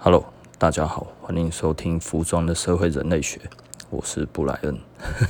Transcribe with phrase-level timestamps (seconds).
[0.00, 0.24] Hello，
[0.58, 3.36] 大家好，欢迎收听《服装的社会人类学》，
[3.90, 4.78] 我是布莱恩。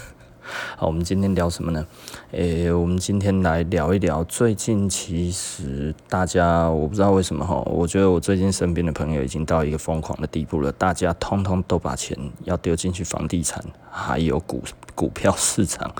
[0.77, 1.87] 好，我们今天聊什么呢？
[2.33, 12.15] 诶、我们今天来聊一聊最近，其实大家我不知道为什么哈，我觉得我最近身边的朋友已经到一个疯狂的地步了，大家通通都把钱
[12.45, 14.63] 要丢进去房地产，还有股
[14.95, 15.91] 股票市场，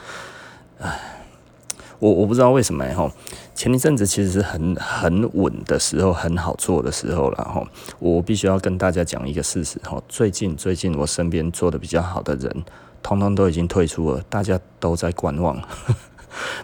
[0.79, 1.15] 唉。
[1.99, 3.11] 我我不知道为什么哈，
[3.55, 7.67] 前一阵子其实是很很稳的时候，很好做的时候了吼。
[7.99, 12.65] 我必须要跟大家讲一个事实吼，最近最近我身边做的比较好的人，
[13.03, 15.61] 通通都已经退出了，大家都在观望。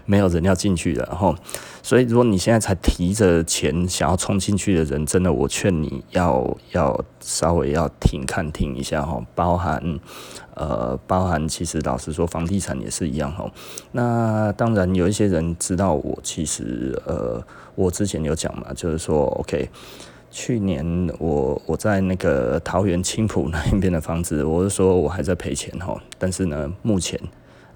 [0.05, 1.35] 没有人要进去了，哈，
[1.83, 9.99] 所以如果你现在才提着钱想要冲进去的人，真的，我劝你要要稍微要停看停一下哈，包含
[10.55, 13.51] 呃，包含其实老实说，房地产也是一样哈。
[13.93, 17.43] 那当然有一些人知道我，其实呃，
[17.75, 19.69] 我之前有讲嘛，就是说，OK，
[20.31, 27.21] 去年我我在那个桃园青埔那边的房子，我是说我还在赔钱哈，但是呢，目前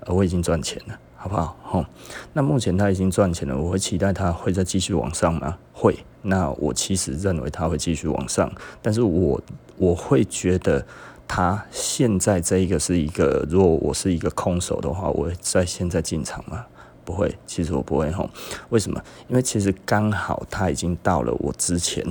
[0.01, 0.97] 呃我已经赚钱了。
[1.29, 1.81] 好好？
[1.81, 1.87] 吼，
[2.33, 5.59] 那目前他已经赚钱了，我会期待他会再继续往上吗？
[5.73, 5.97] 会。
[6.23, 8.51] 那我其实认为他会继续往上，
[8.83, 9.41] 但是我
[9.77, 10.85] 我会觉得
[11.27, 16.67] 他现在这一个是一个，如果我是一个空手的话，我会在现在进场吗？
[17.05, 18.29] 不会，其实我不会吼。
[18.71, 19.01] 为什么？
[19.29, 22.05] 因为其实刚好他已经到了我之前。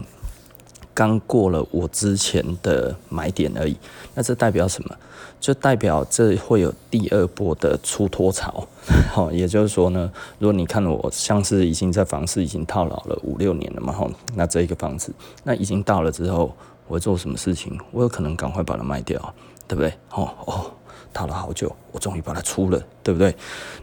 [0.98, 3.78] 刚过了我之前的买点而已，
[4.16, 4.98] 那这代表什么？
[5.40, 8.68] 就代表这会有第二波的出脱潮。
[9.14, 16.52] 好，也就是说呢，如果你看我像是已经在房市已经套牢了五六年了嘛，哈，那这一个房子，那已经到了之后，
[16.88, 17.80] 我做什么事情？
[17.92, 19.22] 我有可能赶快把它卖掉，
[19.68, 19.94] 对不对？
[20.10, 20.72] 哦哦，
[21.14, 23.36] 套了好久，我终于把它出了，对不对？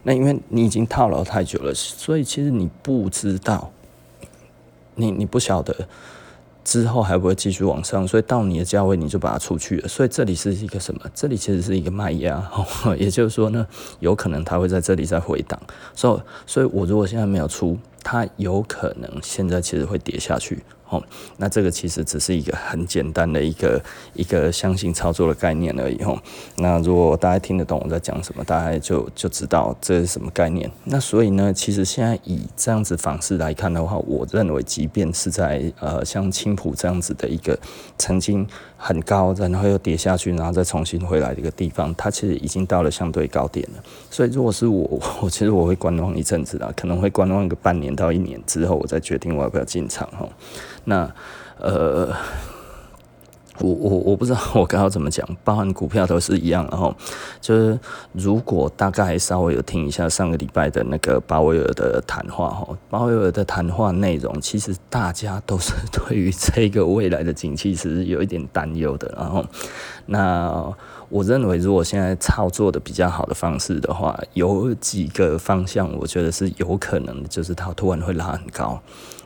[0.02, 3.70] 那因为你已经套牢太久了，所以其实你不知道，
[4.96, 5.86] 你你不晓得。
[6.64, 9.88] 之后还不会继续往上，所以到你的价位你就把它出去了。
[9.88, 11.00] 所以这里是一个什么？
[11.14, 12.42] 这里其实是一个卖压，
[12.98, 13.66] 也就是说呢，
[14.00, 15.60] 有可能它会在这里再回档。
[15.94, 16.20] 所以，
[16.50, 20.62] 所以我如果现在没有出，它有可能现在其实会跌下去。
[20.90, 21.02] 哦，
[21.38, 23.82] 那这个其实只是一个很简单的一个
[24.12, 26.00] 一个相信操作的概念而已。
[26.04, 26.16] 吼，
[26.58, 30.70] 那如果大家听得懂我在讲什么，大家就就知道这是什么概念。
[30.84, 37.58] 那所以呢，其实现在以这样子方式来看的话，我认为，即便是在呃像青浦这样子的一个
[37.96, 43.82] 曾经很高，然后又跌下去，然后再重新回来的一个地方，它其实已经到了相对高点了。
[44.10, 50.08] 所以如果是我， 我其实我会观望一阵子啦，可能会观望个半年到一年之后，我再决定我要不要进场。
[50.18, 50.32] 吼。
[50.84, 51.10] 那，
[51.58, 52.12] 呃，
[53.60, 56.94] 我我我不知道我刚刚怎么讲，包含股票都是一样的哈。
[57.40, 57.78] 就是
[58.12, 69.14] 如果大概稍微有听一下上个礼拜的那个鲍威尔的谈话哈，鲍威尔的谈话内容，其实大家都是 对于这个未来的景气是有一点担忧的。
[69.16, 69.44] 然后，
[70.06, 70.74] 那
[71.08, 78.80] 我认为如果现在操作的比较好的方式的话，有几个方向，我觉得是有可能，就是它突然会拉很高。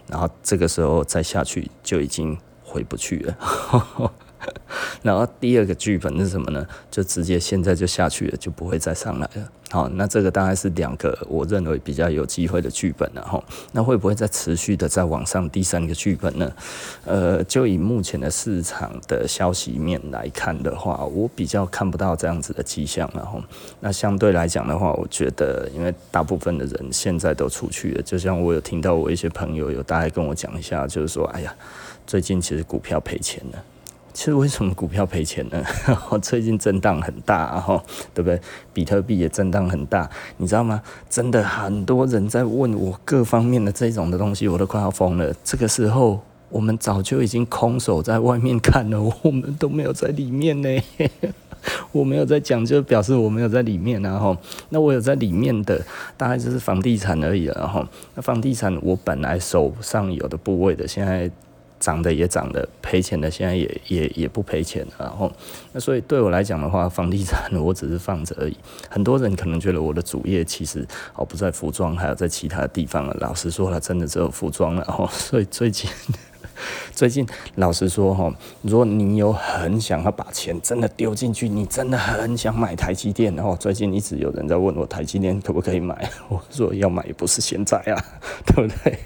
[0.06, 2.36] 然后这个时候再下去就已经
[2.68, 4.12] 回不去了。
[5.02, 6.66] 然后第二个剧本是什么呢？
[6.90, 9.48] 就直接现在就下去了，就不会再上来了。
[9.70, 13.42] 好，那这个大概是两个我认为比较有机会的剧本了哈。
[13.72, 15.48] 那会不会再持续的再往上？
[15.50, 16.50] 第三个剧本呢？
[17.04, 23.38] 呃，就以目前的市场的消息面来看的话，我比较看不到这样子的迹象了哈。
[23.80, 31.54] 那相对来讲的话，我觉得因为大部分的人现在都出去了，就像我有听到我一些朋友有大概跟我讲一下，就是说，哎呀，
[32.06, 33.62] 最近其实股票赔钱了。
[34.18, 35.62] 其实为什么股票赔钱呢？
[36.20, 37.80] 最近震荡很大，哈，
[38.12, 38.40] 对不对？
[38.72, 40.82] 比特币也震荡很大，你知道吗？
[41.08, 45.32] 真的很多人在问我各方面的这种的东西，我都快要疯了。
[45.44, 50.68] 这个时候，我们早就已经空手在外面看了，我们都没有在里面呢。
[51.92, 54.36] 我没有在讲，就表示我没有在里面，然后
[54.70, 55.80] 那我有在里面的，
[56.16, 57.86] 大概就是房地产而已，然后
[58.16, 61.30] 那房地产我本来手上有的部位的，现在。
[61.78, 65.32] 涨的也涨了，赔钱的现在也也也不赔钱，然后
[65.72, 68.56] 那所以对我来讲的话，房地产 我只是放着而已。
[68.88, 73.16] 很多人可能觉得我的主业其实哦不在服装，还有在其他地方了。
[73.20, 75.90] 老实说了，真的只有服装了，然后所以最近。
[76.92, 77.26] 最近
[77.56, 78.32] 老实说哈，
[78.62, 88.04] 如果你有很想要把钱真的丢进去，你真的很想买台积电，然后最近一直有人在问我台积电可不可以买， 我说要买也不是现在啊，
[88.46, 88.98] 对不对？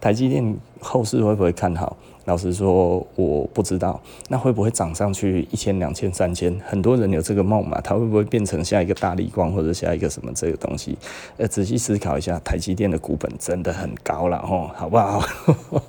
[0.00, 1.96] 台积电后市会不会看好？
[2.26, 6.54] 老实说，我不知道，那会不会涨上去一千、两千、三千？
[6.64, 10.96] 很多人有这个梦嘛，它会不会变成下一个大立光或者下一个什么这个东西？
[11.36, 15.22] 呃，仔细思考一下，台积电的股本真的很高了哦，好不好？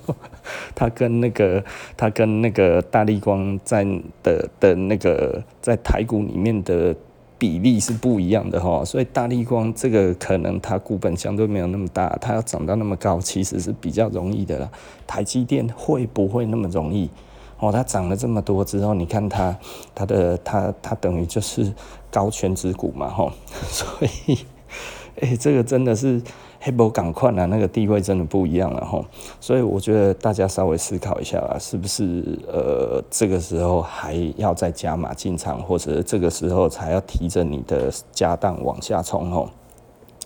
[0.74, 1.64] 它跟那个
[1.96, 3.84] 它跟那个大立光在
[4.22, 6.94] 的的那个在台股里面的
[7.38, 14.70] 比例是不一样的哈，所以大立光这个可能它股本相对没有那么大，它要涨到那么高其实是比较容易的了。
[15.06, 17.10] 台积电会不会那么容易？
[17.58, 19.58] 哦，它涨了这么多之后，你看它
[19.94, 21.72] 它的它它等于就是
[22.10, 23.32] 高权值股嘛哈，
[23.68, 23.86] 所
[24.26, 24.38] 以
[25.20, 26.22] 哎、这个真的是。
[26.66, 29.00] 黑博赶快啊，那个地位真的不一样了哈，
[29.40, 39.48] 所以我觉得大家稍微思考一下啦，是不是呃这个时候还要再加码进场，或者这个时候才要提着你的家当往下冲吼？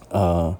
[0.08, 0.56] 呃，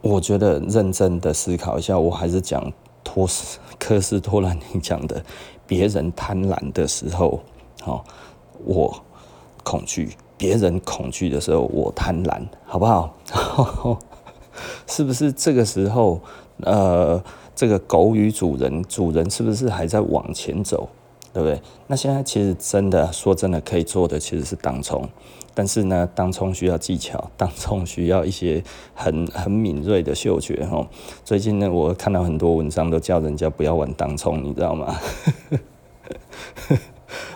[0.00, 2.72] 我觉得认真的思考一下，我还是讲
[3.04, 5.22] 托斯科斯托兰尼讲的，
[5.66, 7.40] 别人贪婪的时候，
[7.84, 8.02] 哦，
[8.64, 9.02] 我
[9.62, 10.16] 恐惧。
[10.36, 13.14] 别人恐惧的时候，我贪婪，好不好？
[14.86, 16.20] 是不是这个时候，
[16.62, 17.22] 呃，
[17.54, 20.88] 这个狗与主人，主人是不是还在往前走，
[21.32, 21.60] 对不对？
[21.86, 25.08] 那现在其实真的说真的，可以做的其实是当冲，
[25.54, 28.62] 但是呢，当冲需要技巧， 当冲需要一些
[28.94, 30.86] 很很敏锐的嗅觉哈。
[31.24, 34.96] 最近呢，我看到很多文章都叫人家不要玩当冲，你知道吗？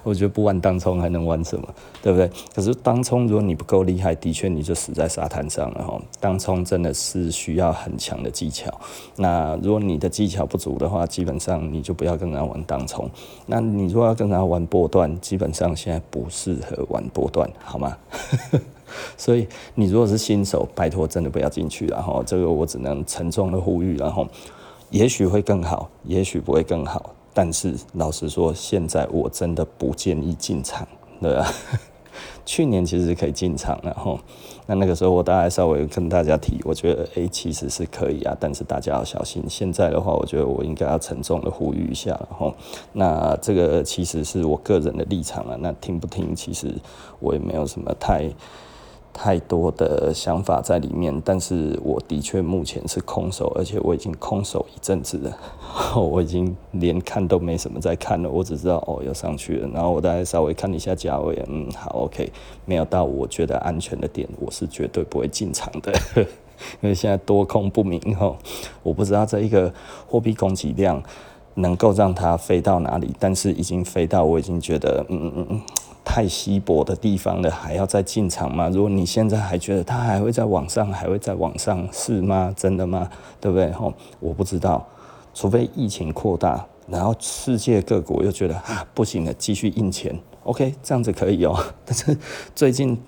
[0.09, 1.69] 我觉得不玩当冲还能玩什么，
[2.03, 2.31] 对不对？
[2.55, 6.01] 可是当冲如果你不够厉害，的确你就死在沙滩上了哈。
[6.19, 8.73] 当冲真的是需要很强的技巧。
[9.17, 13.09] 那如果你的技巧不足的话，基本上你就不要跟他玩当冲。
[13.47, 17.97] 那你如果要跟他玩波段，基本上现在不适合玩波段，好吗？
[19.19, 24.27] 所以你如果是新手，拜托真的不要进去，然后这个我只能沉重的呼吁，然后
[24.91, 27.15] 也许会更好，也许不会更好。
[27.41, 30.89] 但是老实说，现在我真的不建议进场，
[31.23, 31.47] 对吧？
[32.45, 34.19] 去年其实可以进场，然后
[34.67, 39.45] 那那个时候我大概稍微跟大家提，我觉得诶、其实是可以啊，但是大家要小心。
[39.49, 42.53] 现在的话，我觉得我应该要沉重的呼吁一下，然后
[42.93, 46.75] 那这个其实是我个人的立场啊，那听不听，其实
[47.21, 48.29] 我也没有什么太。
[49.13, 55.37] 太多的想法在里面，但是我的确目前是空手，而且我已经空手一阵子了，
[56.01, 62.31] 我已经连看都没什么在看了，我只知道哦要上去了，然后我大概稍微看一下价位，嗯，好，OK，
[62.65, 66.27] 没有到我觉得安全的点，我是绝对不会进场的，因
[66.89, 68.37] 为现在多空不明哈，
[68.85, 69.73] 我不知道这一个
[70.07, 71.03] 货币供给量
[71.55, 75.61] 能够让它飞到哪里，但是已经飞到，我已经觉得嗯嗯嗯。
[76.11, 78.71] 太稀薄的地方了，还要再进场吗？
[78.71, 82.53] 如果你现在还觉得它还会在往上，还会在往上，是吗？
[82.57, 83.11] 真的吗？
[83.39, 83.71] 对不对？
[83.73, 84.85] 吼，我不知道，
[85.35, 91.55] 除非疫情扩大，然后世界各国又觉得啊不行了，继续印钱，OK，这样子可以哦。
[91.85, 92.17] 但是
[92.55, 92.99] 最近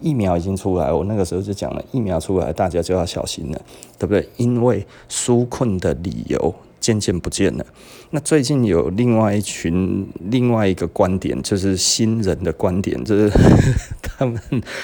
[0.00, 3.60] 疫苗已经出来，我那个时候就讲了，疫苗出来大家就要小心了，
[3.96, 4.28] 对不对？
[4.38, 6.52] 因为纾困的理由。
[6.80, 7.64] 渐渐不见了。
[8.10, 13.30] 那最近有另外一群另外一个观点，就是新人的观点，就是
[14.02, 14.40] 他们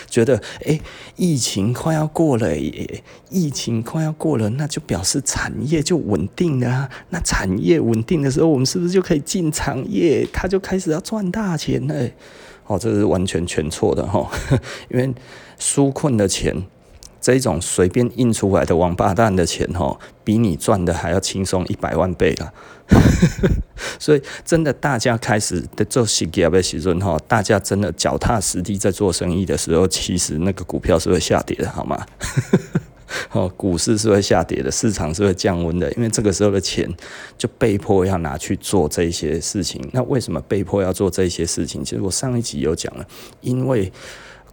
[0.08, 0.78] 觉得，哎、
[1.16, 6.90] 疫情快要过了耶，疫情快要过了，那就表示产业就稳定了啊。
[7.10, 10.26] 那产业稳定的时候，我们是不是就可以进产业？
[10.32, 12.08] 他就开始要赚大钱了。
[12.66, 14.30] 哦，这是完全全错的哈，
[14.90, 15.12] 因为
[15.58, 16.64] 纾困的钱。
[17.26, 22.54] 这一种随便印出来的王八蛋的钱，吼，比你赚的还要轻松一百万倍了。
[23.98, 32.06] 所以，真的，大家开始在做事业的时阵，哈，大家真的脚踏实地在做生意的时候，其实那个股票是会下跌的，好吗？
[33.32, 36.88] 哦，股市是会下跌的，市场是会降温的，因为这个时候的钱
[37.36, 39.84] 就被迫要拿去做这些事情。
[39.92, 41.82] 那为什么被迫要做这些事情？
[41.82, 43.04] 其实我上一集有讲了，
[43.40, 43.92] 因为。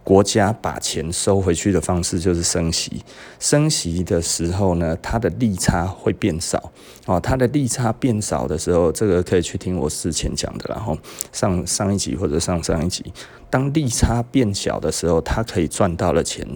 [0.04, 3.02] 国家把钱收回去的方式就是升息，
[3.40, 6.70] 升息的时候呢，它的利差会变少
[7.06, 7.18] 哦。
[7.18, 10.96] 它的利差变少的时候，这个可以去听我之前讲的，然后
[11.32, 13.02] 上上一集或者上上一集，
[13.48, 16.46] 当利差变小的时候，它可以赚到的钱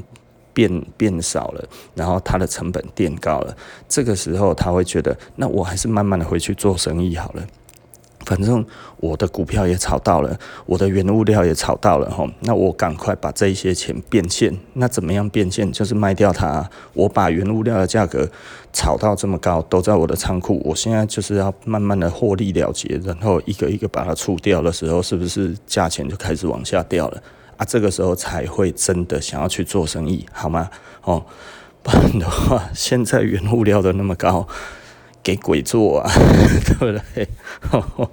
[0.52, 3.57] 变变少了，然后它的成本垫高了，
[3.88, 7.47] 这个时候他会觉得，那我还是慢慢的回去做生意好了。
[8.28, 8.62] 反正
[8.99, 14.54] 我的股票也炒到了，我的原物料也炒到了哈，那我赶快把这一些钱变现。
[14.75, 15.73] 那怎么样变现？
[15.73, 16.68] 就是卖掉它。
[16.92, 18.28] 我把原物料的价格
[18.70, 20.61] 炒到这么高，都在我的仓库。
[20.62, 27.23] 我现在就是要慢慢的获利了结，然后一个一个把它出掉的时候，是不是价钱就开始往下掉了
[27.56, 27.64] 啊？
[27.64, 30.68] 这个时候才会真的想要去做生意，好吗？
[31.04, 31.25] 哦，
[31.82, 34.47] 不然的话， 现在原物料都那么高。
[35.23, 36.11] 给鬼做啊，
[36.67, 37.29] 对不对？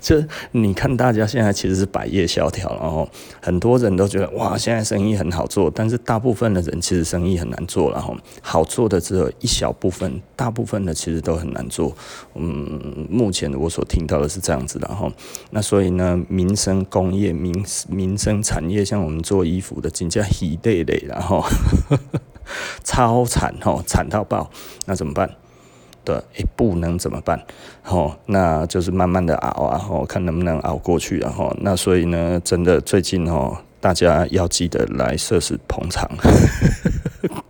[0.00, 0.16] 就
[0.52, 3.06] 你看，大家现在其实是百业萧条，然后
[3.42, 11.94] 很多人都觉得哇，现在生意很好做，但是大部分的人其实生意很难做，然后好做的只有一小部分，大部分的其实都很难做。
[12.36, 15.12] 嗯，目前我所听到的是这样子的哈。
[15.50, 17.52] 那所以呢，民生工业、民
[17.88, 21.44] 民生产业，像我们做衣服的，真叫一累累，然 后
[22.82, 24.48] 超惨哈，惨到爆，
[24.86, 25.28] 那怎么办？
[26.06, 27.38] 的一步能怎么办？
[27.82, 36.08] 吼，那就是慢慢的熬啊，吼，看能不能熬过去，然后那所以呢，真的最近哦，大家要记得来设施捧场。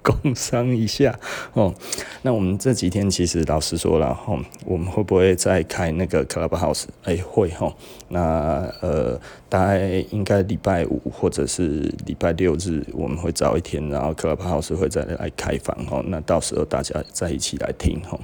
[0.07, 1.19] 共商一下
[1.55, 1.75] 哦，
[2.23, 6.85] 那我们这几天其实老实说了哈，我们会不会再开那个 Clubhouse？
[7.03, 7.75] 哎，会哈。
[8.09, 16.01] 那呃，大概应该礼拜五或者是礼拜六日，我们会早一天，然后 Clubhouse 会再来开房哈。
[16.07, 18.17] 那到时候大家再一起来听哈。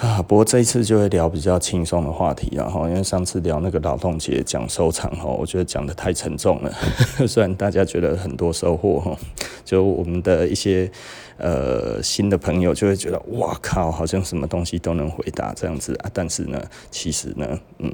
[0.00, 6.72] 啊，不过这一次就会聊比较轻松的话题，然后因为上次聊那个劳动节讲收场哈，我觉得讲得太沉重了。
[7.28, 9.14] 虽然大家觉得很多收获哈，
[9.62, 10.90] 就我们的一些
[11.36, 16.58] 呃新的朋友就会觉得哇靠，好像什么东西都能回答这样子啊，但是呢，
[16.90, 17.92] 其实呢，嗯，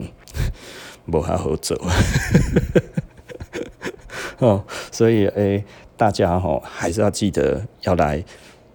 [1.10, 1.75] 不好好走。
[4.38, 5.64] 哦，所以诶、欸，
[5.96, 8.25] 大家哈还是要记得要来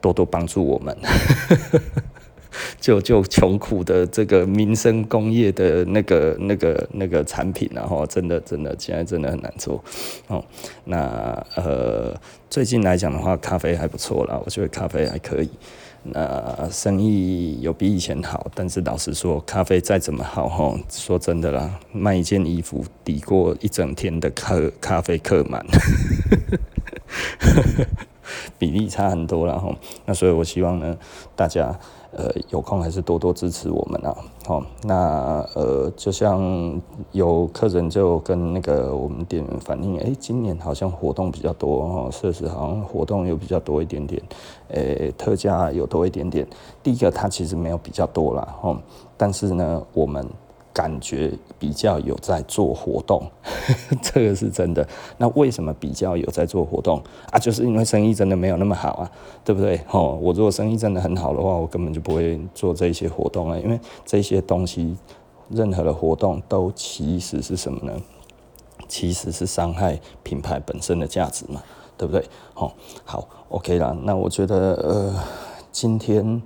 [0.01, 0.97] 多多帮助我们。
[2.79, 9.84] 就就穷苦的这个民生工业的那个那个那个产品，然后真的真的现在真的很难做
[10.27, 10.43] 哦。
[10.86, 12.15] 那呃，
[12.50, 15.50] 最近来讲的话，咖啡还不错啦，我觉得咖啡还可以。
[16.03, 25.63] 那生意有比以前好，但是老实说，咖啡再怎么好哈，说真的啦，卖一件衣服抵过一整天的咖咖啡客满，
[28.57, 29.73] 比例差很多了哈。
[30.05, 30.97] 那所以我希望呢，
[31.35, 31.77] 大家。
[32.13, 34.13] 呃，有空还是多多支持我们啊！
[34.45, 36.77] 好，那呃，就像
[37.13, 44.21] 有客人就跟那个我们店员反映，哎，今年好像活动比较多哦，设施好像活动又比较多一点点，
[44.71, 46.45] 诶，特价有多一点点。
[46.83, 48.77] 第一个，它其实没有比较多啦，哈，
[49.15, 50.27] 但是呢，我们。
[50.73, 53.29] 感觉比较有在做活动，
[54.01, 54.87] 这个是真的。
[55.17, 57.01] 那为什么比较有在做活动
[57.31, 57.37] 啊？
[57.37, 59.11] 就是因为生意真的没有那么好啊，
[59.43, 59.79] 对不对？
[59.91, 64.95] 哦，我如果生意真的很好的话，我根本就不会做这些活动了，因为这些东西，
[65.49, 68.01] 任何的活动都其实是什么呢？
[68.87, 71.61] 其实是伤害品牌本身的价值嘛，
[71.97, 72.23] 对不对？
[72.55, 72.71] 哦，
[73.03, 73.95] 好，OK 啦。
[74.03, 75.15] 那我觉得，呃，
[75.71, 76.41] 今天。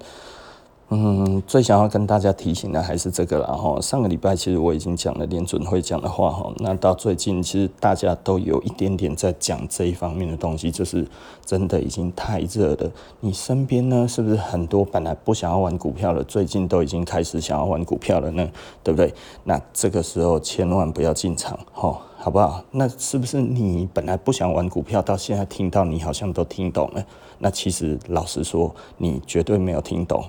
[0.89, 3.82] 嗯，最想要跟大家提醒的还是这个了哈。
[3.82, 6.54] 上个礼拜其实我已经讲了联准会讲的话哈。
[6.58, 11.08] 那到最近其实大家都有一点点在讲这一方面的东西，就是
[11.44, 12.92] 真的已经太热了。
[13.20, 18.48] 你身边呢，是不是很多本来不想要玩股票的，最近都已经开始想要玩股票了呢？
[18.84, 19.12] 对不对？
[19.44, 22.63] 那这个时候千万不要进场哈，好不好？
[22.72, 27.05] 那是不是你本来不想玩股票，到现在听到你好像都听懂了？
[27.38, 30.25] 那其实老实说，你绝对没有听懂。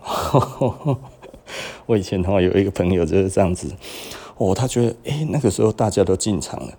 [1.86, 3.74] 我以前的话有一个朋友就是这样子，
[4.36, 6.74] 哦，他觉得诶、那个时候大家都进场了，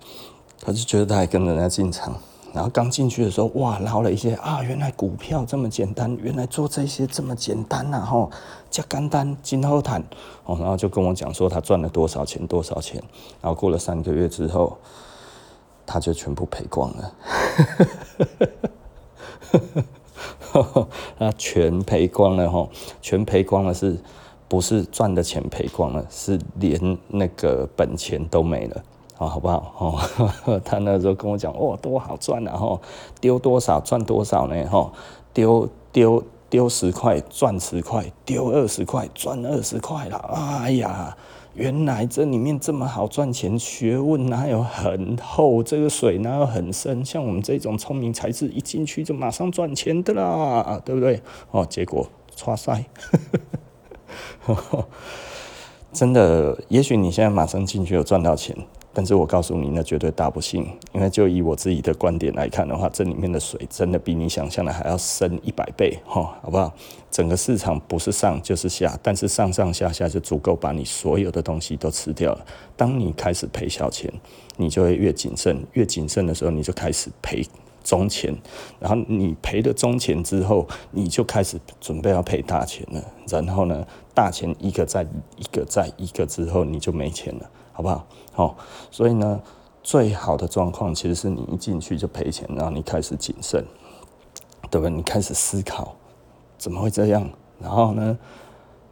[0.61, 2.15] 他就觉得他还跟人家进场，
[2.53, 8.29] 然后刚进去的时候，哇，捞了一些啊，原来股票这么简单，原来做这些这么简单呐，吼，
[8.69, 9.99] 加简单今后谈，
[10.45, 13.01] 哦，然后就跟我讲说他赚了多少钱多少钱，
[13.41, 14.77] 然后过了三个月之后，
[15.87, 17.13] 他就全部赔光了。
[21.17, 22.67] 那全赔光了哈，
[23.01, 23.97] 全赔光了是，
[24.47, 28.83] 不是赚的钱赔光了，是连那个本钱都没了，
[29.15, 29.73] 好不好？
[30.45, 32.57] 哦， 他那时候跟我讲，哇，多好赚啊！
[32.57, 32.79] 哈，
[33.21, 34.67] 丢多少赚多少呢？
[34.69, 34.91] 哈，
[35.33, 40.17] 丢丢丢十块赚十块，丢二十块赚二十块了，
[40.63, 41.15] 哎呀！
[41.57, 45.63] 原来这里面这么好赚钱，学问哪有很厚？
[45.63, 47.03] 这个水哪有很深？
[47.03, 51.19] 像我们这种聪明才智，一进去就马上赚钱的啦，对不对？
[51.49, 52.85] 哦，结果唰塞，
[55.91, 58.55] 真的，也许你现在马上进去有赚到钱。
[58.97, 66.73] 但是我告诉你，那绝对大不幸，因为就以我自己的观点来看的话，这里面的水真的比你想象的还要深一百倍，哈，好不好？
[67.11, 72.43] 整个市场不是上就是下，但是上上下下就足够把你所有的东西都吃掉了。
[72.75, 74.11] 当你开始赔小钱，
[74.55, 77.45] 你就会越谨慎，越谨慎的时候，你就开始赔
[77.83, 78.35] 中钱，
[78.79, 83.03] 然后你赔了中钱之后，你就开始准备要赔大钱了。
[83.29, 83.85] 然后呢，
[84.15, 85.03] 大钱一个再
[85.35, 87.47] 一个再一个之后，你就没钱了。
[87.77, 88.07] 好不好？
[88.37, 88.55] 哦，
[88.89, 89.41] 所以呢，
[89.83, 93.65] 最好的状况其实是你一进去就赔钱，然后你开始谨慎，
[94.71, 94.89] 对不对？
[94.89, 95.95] 你开始思考
[96.57, 97.27] 怎么会这样，
[97.59, 98.17] 然后呢，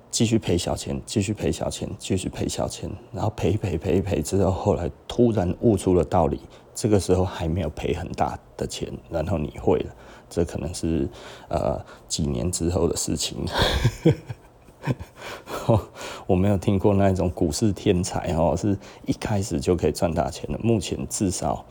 [0.10, 6.42] 继续赔小钱，继续赔小钱，继续赔小钱，然后赔赔赔赔之后，后来突然悟出了道理，
[6.74, 9.94] 这个时候还没有赔很大的钱，然后你会了，
[10.28, 11.08] 这可能是
[11.50, 13.46] 呃几年之后的事情。
[16.28, 21.66] 我没有听过那种股市天才哦，是一开始就可以赚大钱的，目前至少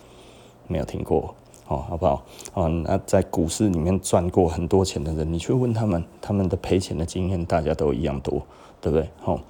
[0.66, 1.34] 没有听过。
[1.66, 2.22] 哦，好不好？
[2.52, 8.42] 哦，那在股市里面赚过很多钱的人，你去问他们，他们的赔钱的经验，大家都一样多，
[8.82, 9.08] 对不对？
[9.24, 9.40] 哦，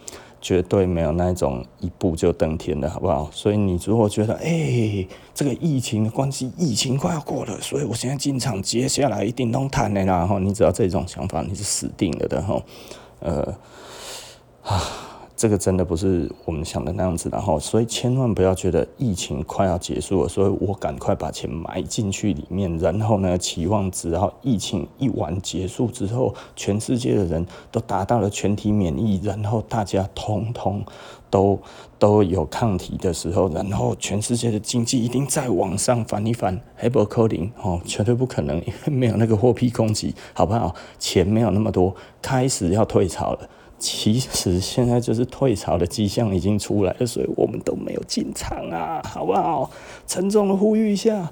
[0.40, 3.28] 绝对没有那种一步就登天的，好不好？
[3.32, 5.04] 所以你如果觉得，哎、
[5.34, 10.18] 这个疫情的关系，疫情快要过了，所以我现在进场，接下来一定能谈的啦。
[10.18, 12.62] 然后你只要这种想法，你是死定了的，哈，
[13.24, 13.56] 呃，
[14.64, 15.03] 啊。
[15.36, 30.84] 这个真的不是我们想的那样子，然后，所以千万不要觉得疫情快要结束了，所以我赶快把钱埋进去里面，然后呢，期望只要疫情一完结束之后，全世界的人都达到了全体免疫，然后大家通通
[31.28, 31.58] 都
[31.98, 40.72] 都有抗体的时候，然后全世界的经济一定再往上翻一翻，还不可能哦，绝对不可能，因为没有那个货币供给，好不好？
[41.00, 43.48] 钱没有那么多，开始要退潮了。
[43.84, 49.70] 其实现在就是退潮的迹象已经出来了，所以我们都没有进场啊，好不好？
[50.06, 51.30] 沉重的呼吁一下，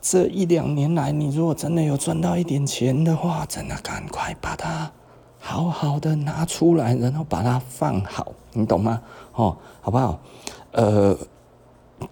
[0.00, 4.90] 这一两年来，你如果真的有赚到一点钱的话，真的赶快把它
[5.38, 9.02] 好好的拿出来，然后把它放好，你懂吗？
[9.34, 10.18] 哦，好不好？
[10.72, 11.14] 呃。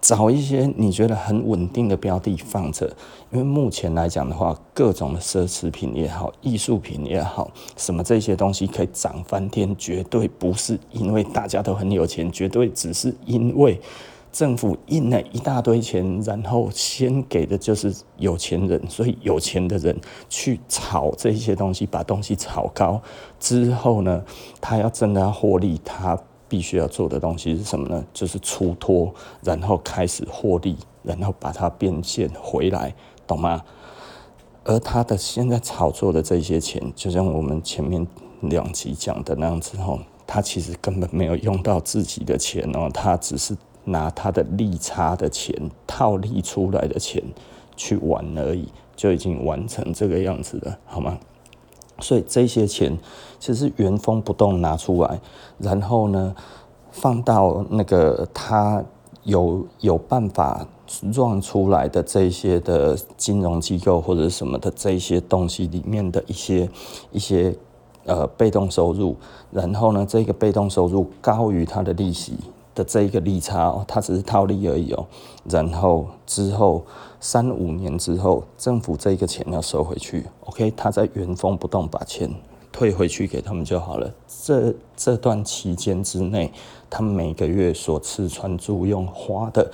[0.01, 2.87] 找一些你觉得很稳定的标的放着，
[3.31, 13.79] 因为目前来讲的话，各种的奢侈品也好，艺术品也好，什么这些东西可以涨翻天，绝对不是因为大家都很有钱，绝对只是因为
[14.31, 23.01] 政府印了一大堆钱，然后先给的就是有钱人，所以有钱的人去炒这些东西，把东西炒高
[23.39, 24.21] 之后呢，
[24.59, 26.19] 他要真的要获利，他。
[26.49, 28.03] 必须要做的东西是什么呢？
[28.13, 29.13] 就是出脱，
[29.43, 32.93] 然后开始获利，然后把它变现回来，
[33.25, 33.63] 懂吗？
[34.63, 38.05] 而他的现在炒作的这些钱，就像我们前面
[38.41, 45.55] 两集讲的那样子哦，他其实根本没有用到自己的钱哦，他只是拿他的利差的钱
[45.87, 47.23] 套利出来的钱
[47.77, 51.17] 去玩而已，就已经完成这个样子了，好吗？
[51.99, 52.97] 所以这些钱
[53.39, 55.19] 其实原封不动拿出来，
[55.57, 56.35] 然后呢，
[56.91, 58.83] 放到那个他
[59.23, 60.65] 有有办法
[61.13, 66.69] run 出来的这些的金融机构或者什么的这些东西里面的一些
[67.11, 67.53] 一些
[68.05, 69.15] 呃被动收入，
[69.51, 72.35] 然后呢，这个被动收入高于他的利息
[72.77, 75.05] 的这一个利差哦，它只是套利而已哦，
[75.49, 76.85] 然后之后。
[77.19, 82.31] 三五年之后，政府这个钱要收回去，OK，他在原封不动把钱
[82.71, 84.13] 退回去给他们就好了。
[84.43, 86.53] 这这段期间之内，
[86.91, 89.67] 他们每个月所吃穿住用花的、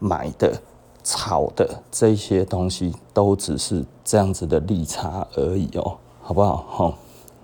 [0.00, 0.60] 买的、
[1.04, 6.56] 炒的这些东西，都只是这样子的利差而已哦，好不好？
[6.68, 6.94] 哈，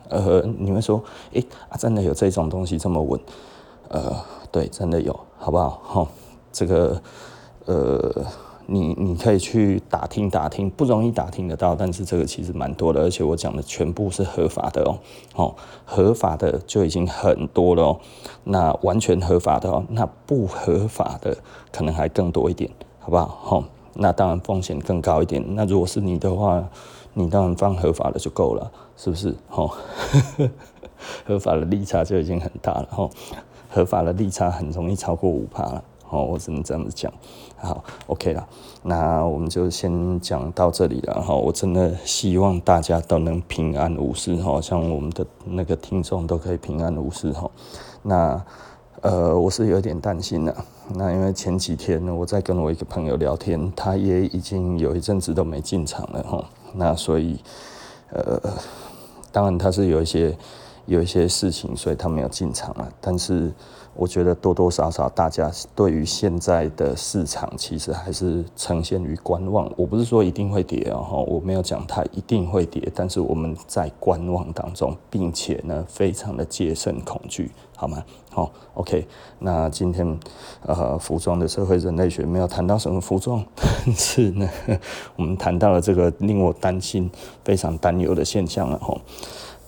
[0.09, 1.01] 呃，你们说，
[1.33, 3.21] 诶，啊，真的有这种东西这么稳？
[3.91, 4.17] 呃，
[4.59, 5.81] 对，真的有，好不好？
[5.85, 6.09] 哈，
[6.51, 7.01] 这个，
[7.67, 8.27] 呃。
[8.71, 14.99] 你你可以去打听打听，不容易打听得到，但是这个其实蛮多的，而且我讲的全部是合法的哦，
[15.37, 15.55] 哦，
[15.87, 18.01] 合法的就已经很多了哦，
[18.45, 21.35] 那完全合法的哦，那不合法的
[21.73, 23.27] 可能还更多一点，好不好？
[23.43, 25.43] 哈，那当然风险更高一点。
[25.55, 26.63] 那如果是你的话，
[27.15, 29.35] 你当然放合法的就够了，是不是？
[29.49, 29.67] 哈，
[31.25, 33.09] 合法的利差就已经很大了，哈，
[33.69, 35.85] 合法的利差很容易超过五趴了。
[36.11, 37.13] 哦，我只能这样子讲，
[37.59, 38.49] 好，OK 了，
[38.83, 41.35] 那我们就先讲到这里了哈。
[41.35, 47.51] 我真的希望大家都能平安无事哈，像我们的那个听众都可以平安无事哈。
[48.03, 48.43] 那
[49.03, 50.57] 呃，我是有点担心的，
[50.95, 56.43] 那因为前几天呢，我在跟我一个朋友聊天，他也已经有一阵子都没进场了哈。
[56.73, 57.39] 那所以
[58.13, 58.41] 呃，
[59.31, 60.35] 当然他是有一些
[60.89, 63.53] 有一些事情，所以他没有进场了，但是。
[63.95, 69.69] 我觉得多多少少大家对于现在的市场其实还是呈现于观望。
[69.77, 78.05] 我不是说一定会跌哦，我没有讲它一定会跌，但是我们在观望当中，并且呢非常的戒慎恐惧，好吗？
[78.31, 79.05] 好，OK。
[79.41, 80.17] 那今天
[80.63, 84.49] 呃服装的社会人类学没有谈到什么服装， 但是呢
[85.17, 87.11] 我们谈到了这个令我担心、
[87.45, 88.97] 非常担忧的现象了哈。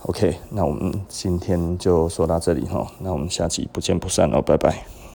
[0.02, 4.99] OK，那我们今天就说到这里哈，那我们下期不见不散哦，拜拜。